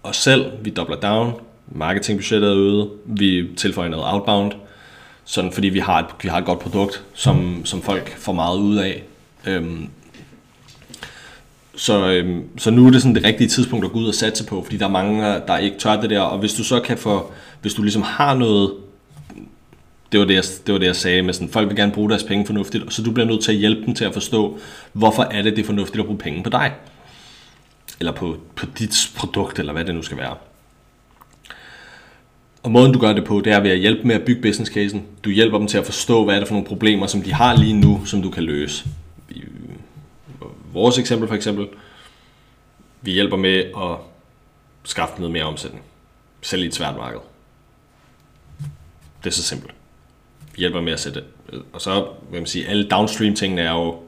Og 0.03 0.15
selv, 0.15 0.45
vi 0.63 0.69
dobler 0.69 0.99
down, 0.99 1.33
marketingbudgettet 1.71 2.49
er 2.49 2.57
øget, 2.57 2.89
vi 3.05 3.47
tilføjer 3.57 3.89
noget 3.89 4.05
outbound, 4.13 4.51
sådan 5.25 5.51
fordi 5.51 5.69
vi 5.69 5.79
har 5.79 5.99
et, 5.99 6.05
vi 6.21 6.29
har 6.29 6.37
et 6.37 6.45
godt 6.45 6.59
produkt, 6.59 7.03
som, 7.13 7.65
som 7.65 7.81
folk 7.81 8.17
får 8.17 8.33
meget 8.33 8.57
ud 8.57 8.77
af. 8.77 9.03
Øhm, 9.47 9.89
så, 11.81 12.07
øhm, 12.07 12.43
så 12.57 12.71
nu 12.71 12.87
er 12.87 12.91
det 12.91 13.01
sådan 13.01 13.15
det 13.15 13.23
rigtige 13.23 13.47
tidspunkt 13.47 13.85
at 13.85 13.91
gå 13.91 13.99
ud 13.99 14.07
og 14.07 14.13
satse 14.13 14.45
på, 14.45 14.63
fordi 14.63 14.77
der 14.77 14.85
er 14.85 14.89
mange, 14.89 15.23
der 15.47 15.57
ikke 15.57 15.77
tør 15.77 16.01
det 16.01 16.09
der, 16.09 16.19
og 16.19 16.39
hvis 16.39 16.53
du 16.53 16.63
så 16.63 16.79
kan 16.79 16.97
få, 16.97 17.31
hvis 17.61 17.73
du 17.73 17.81
ligesom 17.81 18.01
har 18.01 18.35
noget, 18.35 18.73
det 20.11 20.19
var 20.19 20.25
det, 20.25 20.35
jeg, 20.35 20.43
det 20.65 20.73
var 20.73 20.79
det, 20.79 20.85
jeg 20.85 20.95
sagde 20.95 21.21
med 21.21 21.33
sådan, 21.33 21.49
folk 21.49 21.69
vil 21.69 21.77
gerne 21.77 21.91
bruge 21.91 22.09
deres 22.09 22.23
penge 22.23 22.45
fornuftigt, 22.45 22.93
så 22.93 23.03
du 23.03 23.11
bliver 23.11 23.27
nødt 23.27 23.43
til 23.43 23.51
at 23.51 23.57
hjælpe 23.57 23.85
dem 23.85 23.95
til 23.95 24.05
at 24.05 24.13
forstå, 24.13 24.59
hvorfor 24.93 25.23
er 25.23 25.41
det, 25.41 25.55
det 25.55 25.61
er 25.61 25.65
fornuftigt 25.65 25.99
at 25.99 26.05
bruge 26.05 26.17
penge 26.17 26.43
på 26.43 26.49
dig, 26.49 26.71
eller 27.99 28.11
på, 28.11 28.37
på 28.55 28.65
dit 28.79 29.11
produkt, 29.15 29.59
eller 29.59 29.73
hvad 29.73 29.85
det 29.85 29.95
nu 29.95 30.01
skal 30.01 30.17
være. 30.17 30.35
Og 32.63 32.71
måden 32.71 32.93
du 32.93 32.99
gør 32.99 33.13
det 33.13 33.25
på, 33.25 33.41
det 33.41 33.53
er 33.53 33.59
ved 33.59 33.71
at 33.71 33.79
hjælpe 33.79 34.07
med 34.07 34.15
at 34.15 34.21
bygge 34.21 34.41
business 34.41 34.71
casen. 34.71 35.03
Du 35.23 35.29
hjælper 35.29 35.57
dem 35.57 35.67
til 35.67 35.77
at 35.77 35.85
forstå, 35.85 36.23
hvad 36.23 36.35
er 36.35 36.39
det 36.39 36.47
for 36.47 36.55
nogle 36.55 36.67
problemer, 36.67 37.07
som 37.07 37.21
de 37.21 37.33
har 37.33 37.55
lige 37.55 37.73
nu, 37.73 38.05
som 38.05 38.21
du 38.21 38.29
kan 38.29 38.43
løse 38.43 38.85
vores 40.73 40.97
eksempel 40.97 41.27
for 41.27 41.35
eksempel, 41.35 41.67
vi 43.01 43.11
hjælper 43.11 43.37
med 43.37 43.57
at 43.59 43.97
skaffe 44.83 45.15
noget 45.17 45.31
mere 45.31 45.43
omsætning. 45.43 45.83
Selv 46.41 46.63
i 46.63 46.65
et 46.65 46.75
svært 46.75 46.95
marked. 46.97 47.19
Det 49.23 49.29
er 49.29 49.33
så 49.33 49.43
simpelt. 49.43 49.73
Vi 50.55 50.59
hjælper 50.59 50.81
med 50.81 50.93
at 50.93 50.99
sætte 50.99 51.23
øh, 51.53 51.59
Og 51.73 51.81
så 51.81 52.07
vil 52.31 52.39
man 52.41 52.45
sige, 52.45 52.67
alle 52.67 52.87
downstream 52.89 53.35
tingene 53.35 53.61
er 53.61 53.71
jo, 53.71 53.99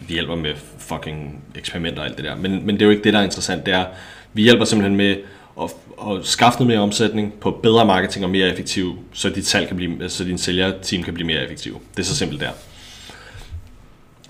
vi 0.00 0.14
hjælper 0.14 0.34
med 0.34 0.54
fucking 0.78 1.44
eksperimenter 1.54 2.00
og 2.00 2.06
alt 2.06 2.16
det 2.16 2.24
der. 2.24 2.36
Men, 2.36 2.66
men 2.66 2.74
det 2.74 2.82
er 2.82 2.86
jo 2.86 2.90
ikke 2.90 3.04
det, 3.04 3.12
der 3.12 3.18
er 3.18 3.24
interessant. 3.24 3.66
Det 3.66 3.74
er, 3.74 3.86
vi 4.32 4.42
hjælper 4.42 4.64
simpelthen 4.64 4.96
med 4.96 5.16
at, 5.60 5.70
at 6.10 6.26
skaffe 6.26 6.58
noget 6.58 6.68
mere 6.68 6.80
omsætning 6.80 7.32
på 7.40 7.50
bedre 7.50 7.86
marketing 7.86 8.24
og 8.24 8.30
mere 8.30 8.48
effektiv, 8.48 8.98
så 9.12 9.30
dit 9.30 9.46
salg 9.46 9.66
kan 9.68 9.76
blive, 9.76 10.08
så 10.08 10.24
din 10.24 10.38
sælgerteam 10.38 11.02
kan 11.02 11.14
blive 11.14 11.26
mere 11.26 11.42
effektiv. 11.44 11.82
Det 11.96 12.02
er 12.02 12.06
så 12.06 12.16
simpelt 12.16 12.40
der. 12.40 12.50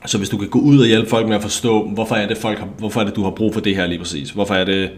Så 0.06 0.18
hvis 0.18 0.28
du 0.28 0.38
kan 0.38 0.48
gå 0.48 0.58
ud 0.58 0.78
og 0.78 0.86
hjælpe 0.86 1.10
folk 1.10 1.28
med 1.28 1.36
at 1.36 1.42
forstå, 1.42 1.88
hvorfor 1.88 2.14
er 2.14 2.28
det, 2.28 2.36
folk 2.36 2.58
har, 2.58 2.66
hvorfor 2.78 3.00
er 3.00 3.04
det 3.04 3.16
du 3.16 3.22
har 3.22 3.30
brug 3.30 3.54
for 3.54 3.60
det 3.60 3.76
her 3.76 3.86
lige 3.86 3.98
præcis? 3.98 4.30
Hvorfor 4.30 4.54
er 4.54 4.64
det, 4.64 4.90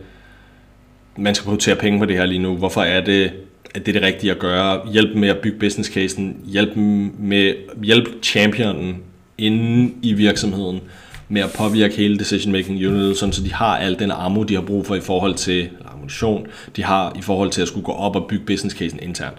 man 1.16 1.34
skal 1.34 1.44
prioritere 1.44 1.76
penge 1.76 1.98
på 1.98 2.04
det 2.04 2.16
her 2.16 2.26
lige 2.26 2.38
nu? 2.38 2.56
Hvorfor 2.56 2.82
er 2.82 3.04
det, 3.04 3.32
at 3.74 3.86
det 3.86 3.96
er 3.96 4.00
det 4.00 4.02
rigtige 4.02 4.30
at 4.30 4.38
gøre? 4.38 4.92
Hjælp 4.92 5.16
med 5.16 5.28
at 5.28 5.38
bygge 5.38 5.58
business 5.58 5.90
casen. 5.90 6.36
Hjælp 6.44 6.76
med 7.18 7.54
hjælp 7.82 8.22
championen 8.22 8.96
inde 9.38 9.92
i 10.02 10.12
virksomheden 10.12 10.80
med 11.28 11.42
at 11.42 11.50
påvirke 11.58 11.96
hele 11.96 12.18
decision 12.18 12.52
making 12.52 12.86
unit, 12.86 13.16
sådan 13.16 13.32
så 13.32 13.42
de 13.42 13.52
har 13.52 13.76
al 13.76 13.98
den 13.98 14.10
ammo, 14.10 14.42
de 14.42 14.54
har 14.54 14.60
brug 14.62 14.86
for 14.86 14.94
i 14.94 15.00
forhold 15.00 15.34
til, 15.34 15.68
ammunition, 15.92 16.46
de 16.76 16.84
har 16.84 17.12
i 17.18 17.22
forhold 17.22 17.50
til 17.50 17.62
at 17.62 17.68
skulle 17.68 17.84
gå 17.84 17.92
op 17.92 18.16
og 18.16 18.26
bygge 18.28 18.44
business 18.44 18.76
casen 18.76 18.98
internt. 19.02 19.38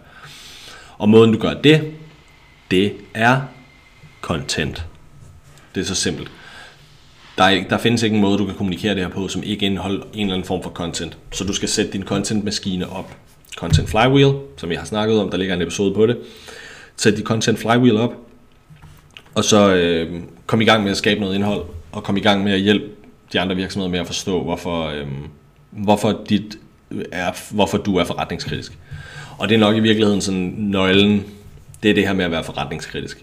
Og 0.98 1.10
måden 1.10 1.34
du 1.34 1.40
gør 1.40 1.54
det, 1.54 1.82
det 2.72 2.94
er 3.14 3.42
content. 4.22 4.86
Det 5.76 5.82
er 5.82 5.86
så 5.86 5.96
simpelt. 5.96 6.32
Der, 7.38 7.44
er, 7.44 7.64
der 7.70 7.78
findes 7.78 8.04
ikke 8.04 8.16
en 8.16 8.22
måde, 8.22 8.38
du 8.38 8.46
kan 8.46 8.56
kommunikere 8.56 8.96
det 8.96 9.02
her 9.02 9.10
på, 9.10 9.28
som 9.28 9.44
ikke 9.44 9.66
indeholder 9.66 10.04
en 10.14 10.20
eller 10.22 10.34
anden 10.34 10.48
form 10.48 10.64
for 10.64 10.70
content. 10.70 11.18
Så 11.32 11.44
du 11.44 11.54
skal 11.54 11.70
sætte 11.70 11.92
din 11.92 12.04
content-maskine 12.04 12.90
op. 12.90 13.16
Content 13.56 13.90
Flywheel, 13.90 14.34
som 14.58 14.72
jeg 14.72 14.80
har 14.80 14.86
snakket 14.86 15.20
om, 15.20 15.30
der 15.30 15.38
ligger 15.38 15.56
en 15.56 15.62
episode 15.62 15.94
på 15.94 16.06
det. 16.06 16.18
Sæt 16.96 17.18
dit 17.18 17.26
Content 17.26 17.60
Flywheel 17.60 17.98
op, 17.98 18.14
og 19.36 19.44
så 19.44 19.76
øh, 19.76 20.22
kom 20.46 20.62
i 20.62 20.66
gang 20.66 20.84
med 20.84 20.92
at 20.92 20.98
skabe 20.98 21.20
noget 21.20 21.36
indhold, 21.36 21.66
og 21.92 22.04
kom 22.04 22.18
i 22.18 22.20
gang 22.20 22.44
med 22.44 22.54
at 22.54 22.60
hjælpe 22.60 22.86
de 23.34 23.40
andre 23.40 23.56
virksomheder 23.56 23.92
med 23.92 24.00
at 24.00 24.08
forstå, 24.08 24.44
hvorfor, 24.44 24.86
øh, 24.86 25.08
hvorfor, 25.72 26.22
dit 26.30 26.58
er, 27.12 27.54
hvorfor 27.54 27.78
du 27.78 27.96
er 27.96 28.04
forretningskritisk. 28.04 28.78
Og 29.38 29.50
det 29.50 29.56
er 29.56 29.60
nok 29.60 29.76
i 29.76 29.80
virkeligheden 29.80 30.22
sådan 30.22 30.54
nøglen, 30.58 31.24
det 31.84 31.92
er 31.92 31.96
det 31.96 32.08
her 32.08 32.14
med 32.14 32.26
at 32.26 32.32
være 32.32 32.44
forretningskritisk. 32.44 33.22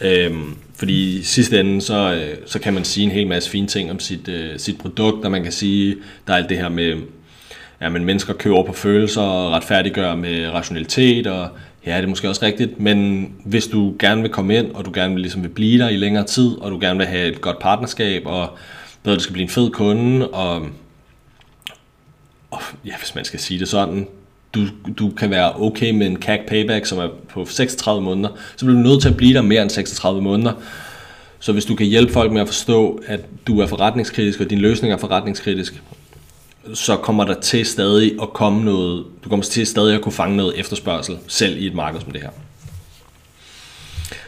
Øhm, 0.00 0.56
fordi 0.74 1.18
i 1.18 1.22
sidste 1.22 1.60
ende, 1.60 1.80
så, 1.80 2.14
øh, 2.14 2.36
så 2.46 2.58
kan 2.58 2.74
man 2.74 2.84
sige 2.84 3.04
en 3.04 3.10
hel 3.10 3.26
masse 3.26 3.50
fine 3.50 3.66
ting 3.66 3.90
om 3.90 4.00
sit, 4.00 4.28
øh, 4.28 4.58
sit 4.58 4.78
produkt, 4.78 5.24
og 5.24 5.30
man 5.30 5.42
kan 5.42 5.52
sige, 5.52 5.96
der 6.26 6.32
er 6.32 6.36
alt 6.36 6.48
det 6.48 6.58
her 6.58 6.68
med, 6.68 6.96
ja, 7.80 7.88
men 7.88 8.04
mennesker 8.04 8.32
køber 8.32 8.62
på 8.62 8.72
følelser 8.72 9.22
og 9.22 9.52
retfærdiggør 9.52 10.14
med 10.14 10.48
rationalitet, 10.48 11.26
og 11.26 11.48
ja, 11.86 11.96
det 11.96 12.04
er 12.04 12.08
måske 12.08 12.28
også 12.28 12.44
rigtigt, 12.44 12.80
men 12.80 13.28
hvis 13.44 13.66
du 13.66 13.94
gerne 13.98 14.22
vil 14.22 14.30
komme 14.30 14.56
ind, 14.56 14.70
og 14.72 14.84
du 14.84 14.90
gerne 14.94 15.14
vil, 15.14 15.20
ligesom 15.20 15.42
vil 15.42 15.48
blive 15.48 15.82
der 15.82 15.88
i 15.88 15.96
længere 15.96 16.24
tid, 16.24 16.50
og 16.60 16.70
du 16.70 16.78
gerne 16.80 16.98
vil 16.98 17.06
have 17.06 17.28
et 17.28 17.40
godt 17.40 17.58
partnerskab, 17.58 18.22
og 18.26 18.56
bedre, 19.02 19.16
du 19.16 19.22
skal 19.22 19.32
blive 19.32 19.44
en 19.44 19.50
fed 19.50 19.70
kunde, 19.70 20.28
og, 20.28 20.66
og 22.50 22.62
ja, 22.84 22.98
hvis 22.98 23.14
man 23.14 23.24
skal 23.24 23.40
sige 23.40 23.60
det 23.60 23.68
sådan, 23.68 24.06
du, 24.54 24.66
du 24.98 25.10
kan 25.10 25.30
være 25.30 25.60
okay 25.60 25.90
med 25.90 26.06
en 26.06 26.16
CAC 26.16 26.40
payback, 26.48 26.86
som 26.86 26.98
er 26.98 27.08
på 27.28 27.44
36 27.44 28.02
måneder, 28.02 28.28
så 28.56 28.64
bliver 28.66 28.82
du 28.82 28.88
nødt 28.88 29.02
til 29.02 29.08
at 29.08 29.16
blive 29.16 29.34
der 29.34 29.42
mere 29.42 29.62
end 29.62 29.70
36 29.70 30.22
måneder. 30.22 30.52
Så 31.40 31.52
hvis 31.52 31.64
du 31.64 31.74
kan 31.74 31.86
hjælpe 31.86 32.12
folk 32.12 32.32
med 32.32 32.40
at 32.40 32.46
forstå, 32.46 33.00
at 33.06 33.20
du 33.46 33.60
er 33.60 33.66
forretningskritisk, 33.66 34.40
og 34.40 34.50
din 34.50 34.58
løsning 34.58 34.92
er 34.92 34.96
forretningskritisk, 34.96 35.82
så 36.74 36.96
kommer 36.96 37.24
der 37.24 37.40
til 37.40 37.66
stadig 37.66 38.12
at 38.22 38.32
komme 38.32 38.64
noget, 38.64 39.04
du 39.24 39.28
kommer 39.28 39.44
til 39.44 39.66
stadig 39.66 39.94
at 39.94 40.00
kunne 40.00 40.12
fange 40.12 40.36
noget 40.36 40.58
efterspørgsel, 40.58 41.18
selv 41.28 41.62
i 41.62 41.66
et 41.66 41.74
marked 41.74 42.00
som 42.00 42.10
det 42.10 42.20
her. 42.20 42.30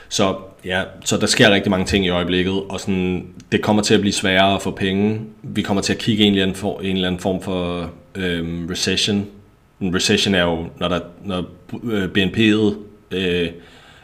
Så 0.08 0.36
ja, 0.64 0.82
så 1.04 1.16
der 1.16 1.26
sker 1.26 1.50
rigtig 1.50 1.70
mange 1.70 1.86
ting 1.86 2.04
i 2.04 2.08
øjeblikket, 2.08 2.52
og 2.68 2.80
sådan, 2.80 3.26
det 3.52 3.62
kommer 3.62 3.82
til 3.82 3.94
at 3.94 4.00
blive 4.00 4.12
sværere 4.12 4.54
at 4.54 4.62
få 4.62 4.70
penge. 4.70 5.20
Vi 5.42 5.62
kommer 5.62 5.82
til 5.82 5.92
at 5.92 5.98
kigge 5.98 6.24
en 6.24 6.32
eller 6.32 6.42
anden, 6.42 6.56
for, 6.56 6.80
en 6.80 6.96
eller 6.96 7.08
anden 7.08 7.20
form 7.20 7.42
for 7.42 7.90
øhm, 8.14 8.66
recession 8.70 9.26
en 9.84 9.94
recession 9.94 10.34
er 10.34 10.42
jo, 10.42 10.66
når, 10.78 10.88
der, 10.88 11.00
når 11.24 11.44
øh, 11.84 12.08
BNP'et 12.18 12.74
øh, 13.10 13.50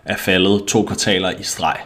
er 0.04 0.16
faldet 0.16 0.64
to 0.68 0.82
kvartaler 0.82 1.30
i 1.30 1.42
streg. 1.42 1.76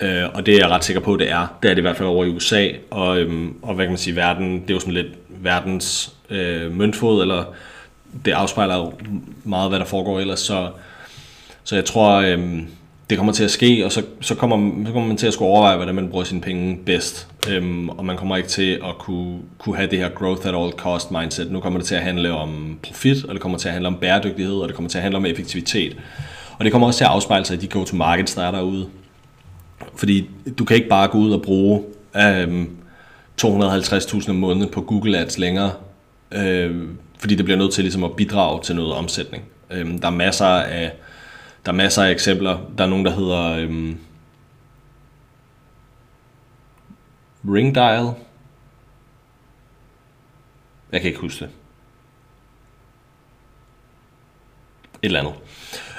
Øh, 0.00 0.24
og 0.34 0.46
det 0.46 0.54
er 0.54 0.58
jeg 0.58 0.68
ret 0.68 0.84
sikker 0.84 1.00
på, 1.00 1.16
det 1.16 1.30
er. 1.30 1.56
Det 1.62 1.70
er 1.70 1.74
det 1.74 1.78
i 1.78 1.82
hvert 1.82 1.96
fald 1.96 2.08
over 2.08 2.24
i 2.24 2.28
USA, 2.28 2.68
og, 2.90 3.20
øhm, 3.20 3.56
og 3.62 3.74
hvad 3.74 3.84
kan 3.84 3.92
man 3.92 3.98
sige, 3.98 4.16
verden, 4.16 4.62
det 4.62 4.70
er 4.70 4.74
jo 4.74 4.80
sådan 4.80 4.94
lidt 4.94 5.12
verdens 5.28 6.12
øh, 6.30 6.72
møntfod, 6.72 7.22
eller 7.22 7.44
det 8.24 8.32
afspejler 8.32 8.76
jo 8.76 8.92
meget, 9.44 9.70
hvad 9.70 9.78
der 9.78 9.84
foregår 9.84 10.20
ellers, 10.20 10.40
så, 10.40 10.70
så 11.64 11.74
jeg 11.74 11.84
tror, 11.84 12.12
øh, 12.12 12.62
det 13.10 13.18
kommer 13.18 13.32
til 13.32 13.44
at 13.44 13.50
ske, 13.50 13.84
og 13.84 13.92
så, 13.92 14.02
så, 14.20 14.34
kommer, 14.34 14.84
så 14.86 14.92
kommer 14.92 15.08
man 15.08 15.16
til 15.16 15.26
at 15.26 15.32
skulle 15.32 15.48
overveje, 15.48 15.76
hvordan 15.76 15.94
man 15.94 16.08
bruger 16.08 16.24
sine 16.24 16.40
penge 16.40 16.78
bedst. 16.86 17.28
Øhm, 17.50 17.88
og 17.88 18.04
man 18.04 18.16
kommer 18.16 18.36
ikke 18.36 18.48
til 18.48 18.72
at 18.72 18.98
kunne, 18.98 19.38
kunne 19.58 19.76
have 19.76 19.90
det 19.90 19.98
her 19.98 20.08
growth 20.08 20.48
at 20.48 20.54
all 20.54 20.72
cost 20.72 21.10
mindset. 21.10 21.50
Nu 21.50 21.60
kommer 21.60 21.78
det 21.78 21.88
til 21.88 21.94
at 21.94 22.02
handle 22.02 22.32
om 22.32 22.78
profit, 22.82 23.24
og 23.24 23.34
det 23.34 23.42
kommer 23.42 23.58
til 23.58 23.68
at 23.68 23.72
handle 23.72 23.88
om 23.88 23.96
bæredygtighed, 24.00 24.54
og 24.54 24.68
det 24.68 24.76
kommer 24.76 24.88
til 24.88 24.98
at 24.98 25.02
handle 25.02 25.16
om 25.16 25.26
effektivitet. 25.26 25.96
Og 26.58 26.64
det 26.64 26.72
kommer 26.72 26.86
også 26.86 26.98
til 26.98 27.04
at 27.04 27.10
afspejle 27.10 27.44
sig 27.44 27.56
i 27.56 27.60
de 27.60 27.66
go-to-markets, 27.66 28.34
der 28.34 28.42
er 28.42 28.50
derude. 28.50 28.88
Fordi 29.96 30.30
du 30.58 30.64
kan 30.64 30.76
ikke 30.76 30.88
bare 30.88 31.08
gå 31.08 31.18
ud 31.18 31.32
og 31.32 31.42
bruge 31.42 31.82
øhm, 32.16 32.68
250.000 33.42 34.30
om 34.30 34.36
måneden 34.36 34.70
på 34.70 34.80
Google 34.80 35.18
Ads 35.18 35.38
længere, 35.38 35.72
øhm, 36.32 36.98
fordi 37.18 37.34
det 37.34 37.44
bliver 37.44 37.58
nødt 37.58 37.72
til 37.72 37.84
ligesom 37.84 38.04
at 38.04 38.16
bidrage 38.16 38.60
til 38.62 38.76
noget 38.76 38.92
omsætning. 38.92 39.44
Øhm, 39.70 39.98
der 39.98 40.06
er 40.06 40.12
masser 40.12 40.46
af 40.46 40.92
der 41.66 41.72
er 41.72 41.76
masser 41.76 42.02
af 42.02 42.10
eksempler. 42.10 42.58
Der 42.78 42.84
er 42.84 42.88
nogen, 42.88 43.04
der 43.04 43.10
hedder 43.10 43.42
øhm, 43.42 43.98
Ringdial. 47.48 48.10
Jeg 50.92 51.00
kan 51.00 51.08
ikke 51.08 51.20
huske 51.20 51.44
det. 51.44 51.50
Et 55.02 55.06
eller 55.06 55.20
andet. 55.20 55.34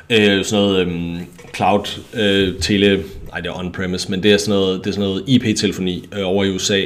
Øh, 0.09 0.45
sådan 0.45 0.65
noget 0.65 0.79
øhm, 0.79 1.25
cloud 1.55 2.01
øh, 2.13 2.59
tele, 2.62 3.03
nej 3.29 3.39
det 3.39 3.50
er 3.50 3.53
on-premise, 3.53 4.09
men 4.12 4.24
det 4.24 4.33
er 4.33 4.38
sådan 4.38 4.59
noget, 4.59 4.79
det 4.79 4.88
er 4.88 4.93
sådan 4.93 5.09
noget 5.09 5.24
IP-telefoni 5.27 6.09
øh, 6.12 6.27
over 6.27 6.43
i 6.43 6.55
USA, 6.55 6.86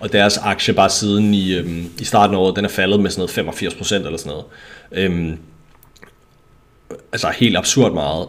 og 0.00 0.12
deres 0.12 0.38
aktie 0.38 0.74
bare 0.74 0.90
siden 0.90 1.34
i, 1.34 1.54
øhm, 1.54 1.90
i 2.00 2.04
starten 2.04 2.36
af 2.36 2.40
året, 2.40 2.56
den 2.56 2.64
er 2.64 2.68
faldet 2.68 3.00
med 3.00 3.10
sådan 3.10 3.28
noget 3.36 3.56
85% 3.56 3.94
eller 3.94 4.16
sådan 4.16 4.30
noget. 4.30 4.44
Øhm, 4.92 5.38
altså 7.12 7.28
helt 7.28 7.56
absurd 7.56 7.92
meget. 7.92 8.28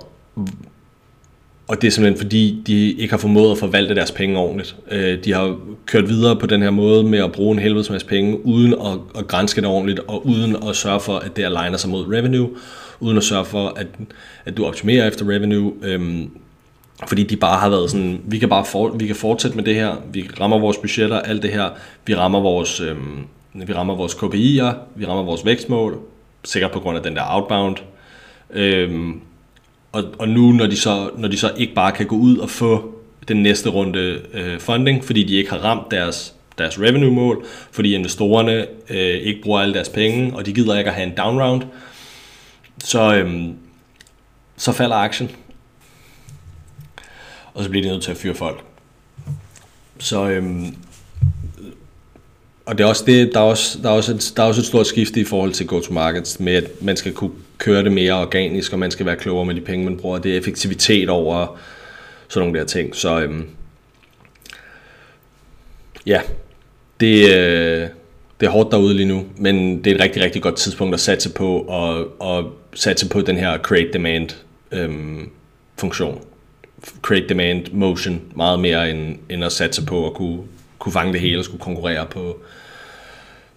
Og 1.68 1.82
det 1.82 1.88
er 1.88 1.92
simpelthen 1.92 2.22
fordi, 2.22 2.64
de 2.68 2.92
ikke 2.92 3.14
har 3.14 3.18
formået 3.18 3.52
at 3.52 3.58
forvalte 3.58 3.96
deres 3.96 4.12
penge 4.12 4.38
ordentligt. 4.38 4.76
Øh, 4.92 5.24
de 5.24 5.34
har 5.34 5.58
kørt 5.86 6.10
videre 6.10 6.36
på 6.36 6.46
den 6.46 6.62
her 6.62 6.70
måde 6.70 7.04
med 7.04 7.20
at 7.20 7.32
bruge 7.32 7.54
en 7.54 7.60
helvedes 7.60 7.90
masse 7.90 8.08
penge, 8.08 8.46
uden 8.46 8.74
at, 8.74 9.20
at 9.20 9.28
grænske 9.28 9.62
det 9.62 9.70
ordentligt, 9.70 10.00
og 10.00 10.28
uden 10.28 10.56
at 10.70 10.76
sørge 10.76 11.00
for, 11.00 11.18
at 11.18 11.36
det 11.36 11.44
aligner 11.44 11.78
sig 11.78 11.90
mod 11.90 12.06
revenue, 12.14 12.50
uden 13.00 13.18
at 13.18 13.24
sørge 13.24 13.46
for, 13.46 13.68
at, 13.68 13.88
at 14.46 14.58
du 14.58 14.66
optimerer 14.66 15.08
efter 15.08 15.30
revenue. 15.30 15.74
Øhm, 15.82 16.30
fordi 17.08 17.24
de 17.24 17.36
bare 17.38 17.60
har 17.60 17.70
været 17.70 17.92
sådan, 17.92 18.22
vi 18.26 18.38
kan 18.38 18.50
bare 18.50 18.66
for, 18.66 18.90
vi 18.90 19.08
kan 19.08 19.16
fortsætte 19.16 19.58
med 19.58 19.66
det 19.66 19.76
her, 19.76 19.96
vi 20.14 20.30
rammer 20.40 20.60
vores 20.60 20.78
budgetter, 20.78 21.20
alt 21.20 21.44
det 21.44 21.52
her, 21.52 21.70
vi 22.06 22.16
rammer 22.16 22.40
vores, 22.40 22.80
øhm, 22.80 23.24
vi 23.54 23.74
rammer 23.74 23.96
vores 23.96 24.14
KPI'er, 24.14 24.74
vi 24.96 25.06
rammer 25.06 25.24
vores 25.24 25.46
vækstmål, 25.46 26.00
sikkert 26.44 26.72
på 26.72 26.80
grund 26.80 26.98
af 26.98 27.04
den 27.04 27.16
der 27.16 27.22
outbound. 27.28 27.78
Øhm, 28.54 29.22
og, 29.92 30.04
og 30.20 30.30
nu, 30.30 30.52
når 30.52 30.68
de, 30.68 30.78
så, 30.78 31.10
når 31.18 31.28
de 31.28 31.38
så 31.38 31.52
ikke 31.58 31.74
bare 31.74 31.92
kan 31.92 32.06
gå 32.06 32.16
ud 32.16 32.38
og 32.38 32.50
få 32.50 32.94
den 33.28 33.44
næste 33.44 33.70
runde 33.70 34.22
øh, 34.34 34.60
funding, 34.60 35.06
fordi 35.06 35.24
de 35.24 35.36
ikke 35.36 35.50
har 35.50 35.58
ramt 35.58 35.92
deres, 35.92 36.34
deres 36.58 36.80
revenue-mål, 36.80 37.46
fordi 37.72 37.96
investorerne 37.96 38.68
øh, 38.90 38.98
ikke 39.00 39.42
bruger 39.42 39.60
alle 39.62 39.74
deres 39.74 39.90
penge, 39.90 40.36
og 40.36 40.46
de 40.46 40.54
gider 40.54 40.78
ikke 40.78 40.90
at 40.90 40.96
have 40.96 41.08
en 41.08 41.18
down 41.18 41.42
round, 41.42 41.64
så, 42.84 43.16
øhm, 43.16 43.54
så 44.58 44.72
falder 44.72 44.96
aktien. 44.96 45.32
Og 47.54 47.64
så 47.64 47.70
bliver 47.70 47.84
de 47.84 47.90
nødt 47.90 48.04
til 48.04 48.12
at 48.12 48.18
fyre 48.18 48.36
folk. 48.36 48.64
Så, 50.00 50.30
øhm, 50.30 50.76
og 52.66 52.78
det 52.78 52.84
er 52.84 52.88
også 52.88 53.04
det, 53.06 53.34
der 53.34 53.40
er 53.40 53.44
også, 53.44 53.80
der 53.84 53.90
er 53.90 53.94
også, 53.94 54.12
et, 54.12 54.34
der 54.38 54.44
er 54.44 54.48
også 54.48 54.62
et 54.62 54.68
stort 54.68 54.88
skifte 54.88 55.20
i 55.20 55.24
forhold 55.24 55.52
til 55.52 55.68
go-to-markets, 55.68 56.40
med 56.40 56.54
at 56.54 56.82
man 56.82 56.98
skal 56.98 57.14
kunne 57.14 57.32
køre 57.64 57.84
det 57.84 57.92
mere 57.92 58.14
organisk, 58.14 58.74
og 58.74 58.80
man 58.80 58.92
skal 58.92 59.06
være 59.06 59.16
klogere 59.16 59.46
med 59.46 59.56
de 59.56 59.62
penge, 59.62 59.86
man 59.86 59.98
bruger. 59.98 60.20
Det 60.20 60.34
er 60.34 60.38
effektivitet 60.38 61.10
over 61.10 61.60
sådan 62.28 62.48
nogle 62.48 62.60
der 62.60 62.66
ting. 62.66 62.96
Så 62.96 63.22
øhm, 63.22 63.48
ja, 66.06 66.22
det, 67.00 67.36
øh, 67.36 67.88
det 68.40 68.46
er 68.48 68.50
hårdt 68.50 68.72
derude 68.72 68.94
lige 68.94 69.08
nu, 69.08 69.26
men 69.38 69.84
det 69.84 69.92
er 69.92 69.96
et 69.96 70.02
rigtig, 70.02 70.24
rigtig 70.24 70.42
godt 70.42 70.56
tidspunkt 70.56 70.94
at 70.94 71.00
satse 71.00 71.34
på, 71.34 71.60
og, 71.60 72.22
og 72.22 72.52
satse 72.74 73.10
på 73.10 73.22
den 73.22 73.38
her 73.38 73.58
create 73.58 73.94
demand 73.94 74.30
øhm, 74.72 75.30
funktion. 75.78 76.22
Create 77.02 77.30
demand 77.30 77.72
motion 77.72 78.22
meget 78.36 78.60
mere 78.60 78.92
end, 78.92 79.16
end 79.30 79.46
at 79.46 79.52
satse 79.52 79.86
på 79.86 80.08
at 80.08 80.14
kunne, 80.14 80.40
kunne 80.80 80.94
fange 80.94 81.14
det 81.14 81.22
hele 81.22 81.40
og 81.40 81.46
skulle 81.46 81.62
konkurrere 81.62 82.06
på, 82.06 82.40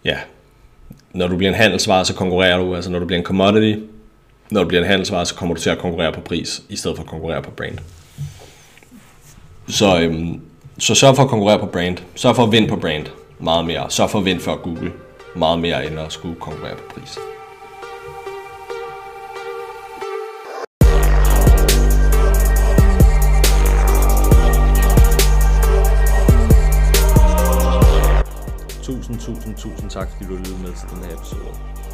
ja, 0.04 0.16
når 1.12 1.28
du 1.28 1.36
bliver 1.36 1.50
en 1.50 1.58
handelsvare, 1.58 2.04
så 2.04 2.14
konkurrerer 2.14 2.58
du, 2.58 2.74
altså 2.74 2.90
når 2.90 2.98
du 2.98 3.06
bliver 3.06 3.18
en 3.18 3.24
commodity, 3.24 3.80
når 4.50 4.62
du 4.62 4.68
bliver 4.68 4.82
en 4.82 4.88
handelsvare, 4.88 5.26
så 5.26 5.34
kommer 5.34 5.54
du 5.54 5.60
til 5.60 5.70
at 5.70 5.78
konkurrere 5.78 6.12
på 6.12 6.20
pris, 6.20 6.62
i 6.68 6.76
stedet 6.76 6.96
for 6.96 7.04
at 7.04 7.10
konkurrere 7.10 7.42
på 7.42 7.50
brand. 7.50 7.78
Så, 9.68 10.00
øhm, 10.00 10.40
så 10.78 10.94
sørg 10.94 11.16
for 11.16 11.22
at 11.22 11.28
konkurrere 11.28 11.58
på 11.58 11.66
brand. 11.66 11.98
Sørg 12.14 12.36
for 12.36 12.42
at 12.42 12.52
vinde 12.52 12.68
på 12.68 12.76
brand 12.76 13.06
meget 13.38 13.66
mere. 13.66 13.90
Sørg 13.90 14.10
for 14.10 14.18
at 14.18 14.24
vinde 14.24 14.40
for 14.40 14.56
Google 14.62 14.92
meget 15.36 15.58
mere, 15.58 15.86
end 15.86 16.00
at 16.00 16.12
skulle 16.12 16.40
konkurrere 16.40 16.76
på 16.76 16.82
pris. 16.94 17.18
Tusind, 28.82 29.18
tusind, 29.18 29.54
tusind 29.56 29.90
tak, 29.90 30.08
fordi 30.12 30.24
du 30.30 30.36
lyttede 30.36 30.58
med 30.58 30.72
til 30.72 30.88
den 30.88 31.04
her 31.04 31.14
episode. 31.16 31.85